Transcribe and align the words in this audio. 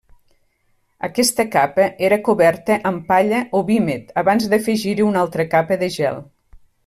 Aquesta 1.07 1.43
capa 1.55 1.89
era 2.07 2.17
coberta 2.29 2.79
amb 2.91 3.05
palla 3.13 3.43
o 3.59 3.63
vímet 3.69 4.09
abans 4.23 4.49
d'afegir-hi 4.55 5.07
una 5.11 5.23
altra 5.27 5.47
capa 5.53 5.79
de 5.85 5.91
gel. 5.99 6.19